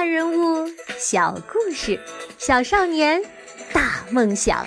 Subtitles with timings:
[0.00, 0.66] 大人物，
[0.98, 2.00] 小故事，
[2.38, 3.22] 小少年，
[3.70, 4.66] 大梦想。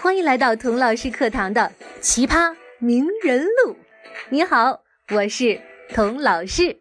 [0.00, 3.76] 欢迎来到童老师课堂的奇葩名人录。
[4.30, 4.82] 你好，
[5.14, 5.62] 我是
[5.94, 6.80] 童老师。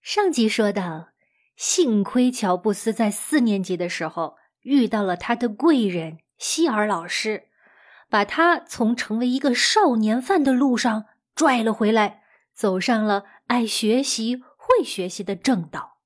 [0.00, 1.08] 上集说到，
[1.54, 7.48] 幸亏乔布斯在四年级的时候遇到了他的贵人希尔老师，
[8.08, 12.22] 把他从成为一个少年犯的路上拽了回来，
[12.54, 14.42] 走上了爱学习。
[14.76, 15.98] 会学习的正道，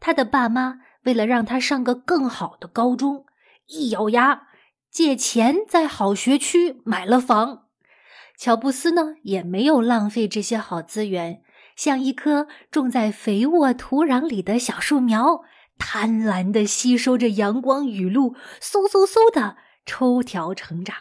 [0.00, 3.26] 他的爸妈为了让他上个更好的高中，
[3.66, 4.48] 一咬牙
[4.90, 7.68] 借钱在好学区买了房。
[8.36, 11.42] 乔布斯呢，也没有浪费这些好资源，
[11.76, 15.42] 像一棵种在肥沃土壤里的小树苗，
[15.78, 20.96] 贪婪的吸收着阳光雨露，嗖嗖嗖的抽条成长。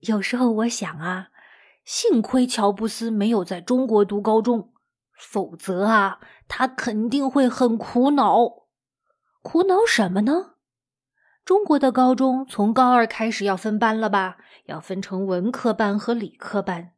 [0.00, 1.28] 有时候我想啊，
[1.84, 4.71] 幸亏乔布斯没有在中国读高中。
[5.22, 6.18] 否则啊，
[6.48, 8.66] 他肯定会很苦恼。
[9.40, 10.54] 苦恼什么呢？
[11.44, 14.38] 中国的高中从高二开始要分班了吧？
[14.66, 16.92] 要分成文科班和理科班。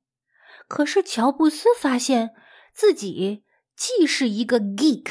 [0.66, 2.34] 可是乔布斯发现
[2.72, 3.44] 自己
[3.76, 5.04] 既是一个 geek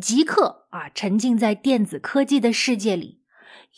[0.00, 3.22] 极客啊，沉浸在电子科技的世界里，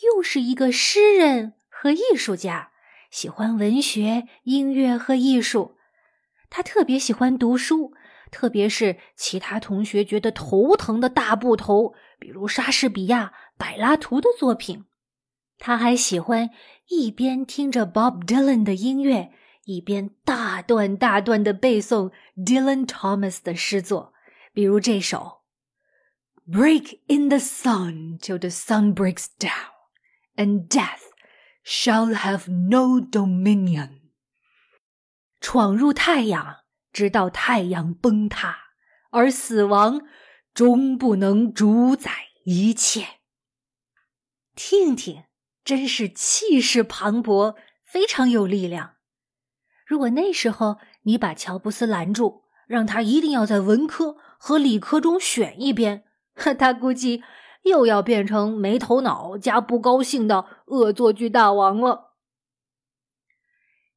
[0.03, 2.71] 又是一个诗人和艺术家，
[3.09, 5.77] 喜欢文学、音乐和艺术。
[6.49, 7.93] 他特别喜欢读书。
[8.33, 14.85] 特别是其他同学觉得头疼的大部头，比如莎士比亚、柏拉图的作品。
[15.59, 16.49] 他还喜欢
[16.89, 19.31] 一边听着 Bob Dylan 的音乐，
[19.65, 24.13] 一边大段大段的背诵 Dylan Thomas 的诗作，
[24.51, 25.43] 比如这首
[26.49, 29.69] ：“Break in the sun till the sun breaks down,
[30.35, 31.03] and death
[31.63, 33.99] shall have no dominion。”
[35.39, 36.62] 闯入太阳。
[36.93, 38.55] 直到太阳崩塌，
[39.09, 40.03] 而死亡
[40.53, 42.11] 终不能主宰
[42.45, 43.07] 一切。
[44.55, 45.23] 听听，
[45.65, 48.91] 真是气势磅礴，非常有力量。
[49.85, 56.03] 如果那时候你把乔布斯拦住，让他一定要在文科和理科中选一边，
[56.35, 57.23] 他估计
[57.63, 62.12] 又要变成没头脑加不高兴的恶作剧大王了。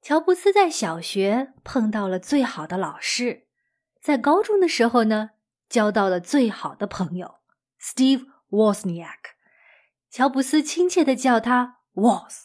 [0.06, 3.49] 乔布斯在小学碰到了最好的老师，
[4.00, 5.31] 在高中的时候呢，
[5.69, 7.39] 交到了最好的朋友
[7.83, 9.34] Steve Wozniak。
[10.09, 12.45] 乔布斯亲切的叫他 Woz，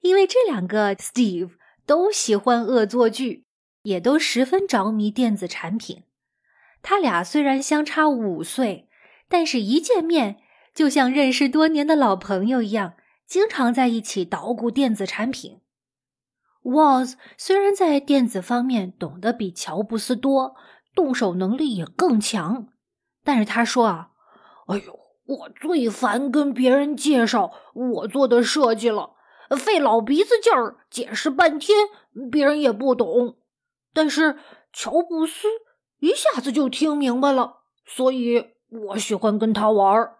[0.00, 1.52] 因为这两个 Steve
[1.86, 3.46] 都喜欢恶作剧，
[3.82, 6.02] 也都十分着迷电子产品。
[6.82, 8.88] 他俩虽然相差五岁，
[9.28, 10.42] 但是一见面
[10.74, 12.94] 就像认识多年的老朋友一样，
[13.24, 15.60] 经常在一起捣鼓电子产品。
[16.66, 20.56] Woz 虽然在电子方面懂得比乔布斯多，
[20.96, 22.66] 动手能力也更强，
[23.22, 24.10] 但是他说啊，
[24.66, 29.12] 哎呦，我最烦跟别人介绍我做的设计了，
[29.56, 31.76] 费老鼻子劲儿解释半天，
[32.32, 33.36] 别人也不懂。
[33.94, 34.36] 但是
[34.72, 35.46] 乔布斯
[36.00, 40.10] 一下子就听明白了，所以我喜欢跟他玩。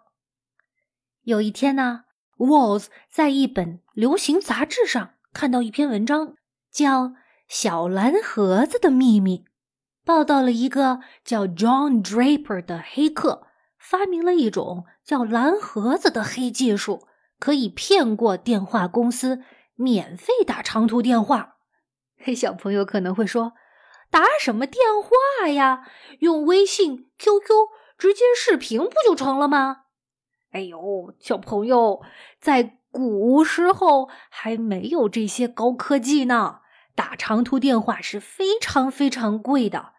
[1.23, 2.05] 有一天呢
[2.37, 5.15] ，Woz 在一本流行杂志上。
[5.33, 6.33] 看到一篇文章，
[6.71, 7.03] 叫
[7.47, 9.39] 《小蓝盒子的秘密》，
[10.05, 13.47] 报道了一个叫 John Draper 的黑客
[13.77, 17.07] 发明了一种叫蓝盒子的黑技术，
[17.39, 19.41] 可以骗过电话公司，
[19.75, 21.57] 免费打长途电话。
[22.17, 23.53] 嘿，小朋友可能会说，
[24.11, 25.87] 打什么电话呀？
[26.19, 27.41] 用微信、QQ
[27.97, 29.83] 直接视频不就成了吗？
[30.51, 32.01] 哎呦，小朋友
[32.39, 32.76] 在。
[32.91, 36.61] 古时候还没有这些高科技呢，
[36.95, 39.91] 打长途电话是非常非常贵的。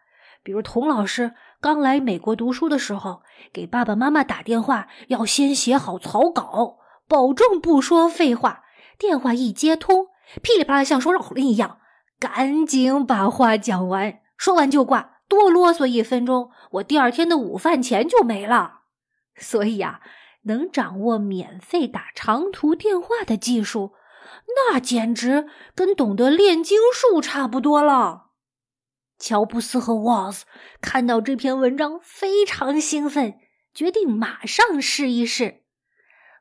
[0.43, 3.21] 比如童老师刚来美国读书的时候，
[3.53, 6.77] 给爸爸妈妈打电话要先写好草稿，
[7.07, 8.63] 保证不说废话。
[8.97, 10.07] 电话一接通，
[10.41, 11.79] 噼里啪啦像说绕口令一样，
[12.19, 18.79] 赶紧把话讲完，说完就挂，多啰嗦一分钟，我第二天的午饭钱就没了。
[19.37, 20.01] 所以呀。
[20.43, 23.93] 能掌握免费打长途电话的技术，
[24.55, 28.27] 那简直跟懂得炼金术差不多了。
[29.17, 30.45] 乔布斯和沃斯
[30.79, 33.35] 看到这篇文章非常兴奋，
[33.73, 35.63] 决定马上试一试。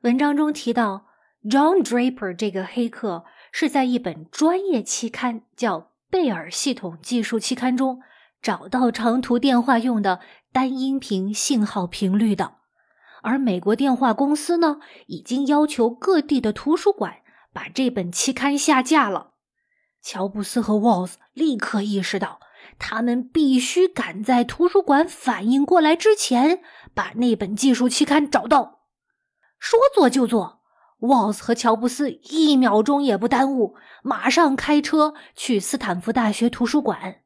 [0.02, 1.06] 文章中提到
[1.42, 8.00] ，John Draper 这个黑客是在一本专业期刊叫《贝尔系统技术期刊》中
[8.40, 10.20] 找到长途电话用的
[10.52, 12.57] 单音频信号频率的。
[13.22, 17.16] 而美国电话公司呢，已经要求各地的图书馆
[17.52, 19.32] 把这本期刊下架了。
[20.00, 22.40] 乔布斯和沃斯立刻意识到，
[22.78, 26.62] 他们必须赶在图书馆反应过来之前，
[26.94, 28.82] 把那本技术期刊找到。
[29.58, 30.60] 说做就做，
[31.00, 37.22] 沃斯和乔布斯一秒钟也不耽误，马上开车去斯坦福大学图书馆。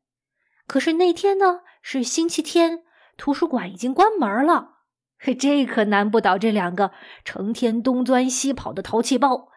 [0.66, 2.84] 可是那天呢是星期天，
[3.18, 4.71] 图书馆已经关门了。
[5.38, 6.90] 这可难不倒这两个
[7.24, 9.48] 成天东钻西跑的淘气包。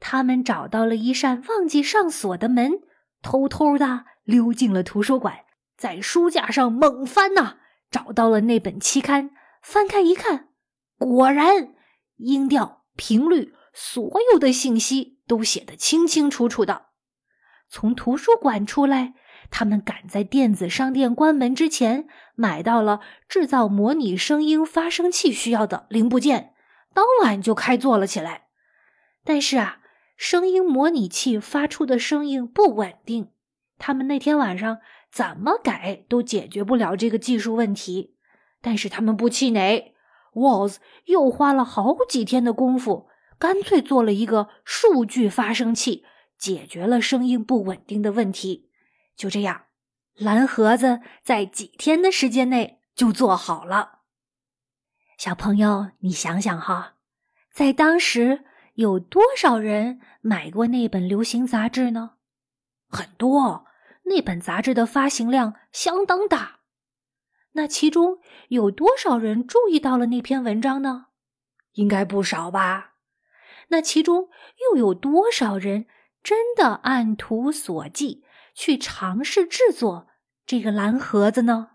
[0.00, 2.72] 他们找到了一扇忘记上锁的门，
[3.22, 5.40] 偷偷的溜进了图书馆，
[5.76, 7.56] 在书架上猛翻呐，
[7.90, 9.30] 找到了那本期刊。
[9.62, 10.48] 翻开一看，
[10.98, 11.74] 果然。
[12.16, 14.00] 音调、频率，所
[14.32, 16.86] 有的信息都写得清清楚楚的。
[17.68, 19.14] 从图书馆出来，
[19.56, 22.98] 他们赶在电子商店关门之前，买到了
[23.28, 26.54] 制造模拟声音发生器需要的零部件，
[26.92, 28.46] 当晚就开做了起来。
[29.22, 29.78] 但是啊，
[30.16, 33.28] 声音模拟器发出的声音不稳定，
[33.78, 34.78] 他们那天晚上
[35.12, 38.16] 怎么改都解决不了这个技术问题。
[38.60, 39.94] 但是他们不气馁。
[40.32, 43.06] Walls 又花了好几天的功夫，
[43.38, 46.04] 干脆做了一个数据发生器，
[46.36, 48.68] 解决了声音不稳定的问题。
[49.16, 49.66] 就这样，
[50.14, 54.00] 蓝盒子在几天的时间内就做好了。
[55.16, 56.94] 小朋友，你想想哈，
[57.52, 58.44] 在当时
[58.74, 62.14] 有多少人买过那本流行杂志呢？
[62.88, 63.66] 很多，
[64.04, 66.60] 那本杂志的发行量相当大。
[67.52, 68.18] 那其中
[68.48, 71.06] 有多少人注意到了那篇文章呢？
[71.74, 72.94] 应该不少吧。
[73.68, 74.28] 那其中
[74.68, 75.86] 又有多少人
[76.22, 78.23] 真的按图索骥
[78.54, 80.08] 去尝试制作
[80.46, 81.72] 这个蓝盒子呢？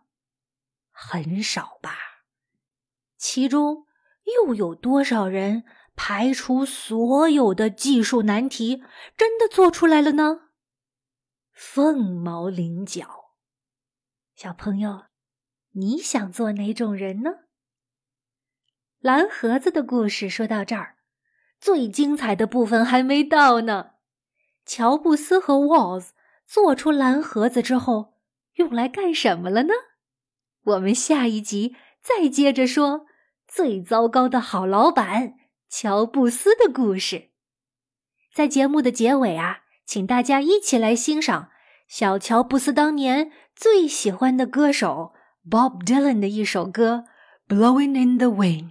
[0.90, 1.98] 很少吧。
[3.18, 3.86] 其中
[4.36, 5.66] 又有多少人
[5.96, 8.84] 排除所有的技术难题，
[9.16, 10.50] 真的做出来了呢？
[11.52, 13.36] 凤毛麟角。
[14.34, 15.10] 小朋友。
[15.74, 17.30] 你想做哪种人呢？
[19.00, 20.98] 蓝盒子的故事说到这儿，
[21.62, 23.92] 最精彩的部分还没到呢。
[24.66, 26.14] 乔布斯和沃兹
[26.50, 28.16] 做出蓝盒子之后，
[28.56, 29.74] 用来干什么了呢？
[30.64, 33.06] 我们下一集再接着说
[33.48, 35.36] 最糟糕的好老板
[35.70, 37.30] 乔布斯的故事。
[38.34, 41.50] 在节目的结尾啊，请大家一起来欣赏
[41.88, 45.14] 小乔布斯当年最喜欢的歌手。
[45.48, 47.06] Bob Dylan 的一首歌
[47.56, 48.64] 《Blowing in the Wind》，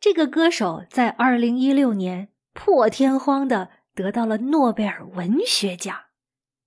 [0.00, 6.09] 这个歌手在二零一六年破天荒的得到了诺贝尔文学奖。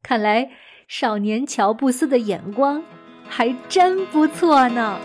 [0.03, 0.51] 看来
[0.87, 2.83] 少年乔布斯的眼光
[3.29, 4.99] 还真不错呢。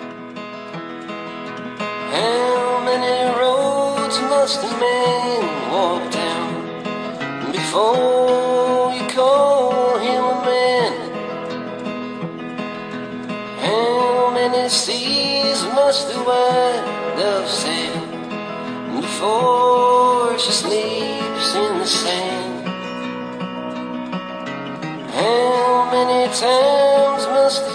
[14.74, 17.94] seas must the white dove sail
[19.00, 22.27] before she sleeps in the sand?
[26.35, 27.73] Times must the